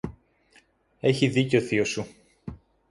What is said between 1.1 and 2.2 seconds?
δίκιο ο θείος σου!